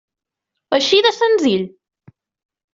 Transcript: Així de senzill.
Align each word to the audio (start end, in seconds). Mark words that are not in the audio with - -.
Així 0.77 1.03
de 1.09 1.13
senzill. 1.19 1.69